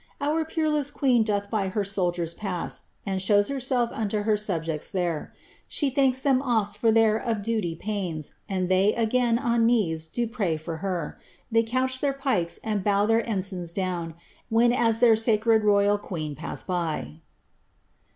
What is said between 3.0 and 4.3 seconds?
And shows herself unto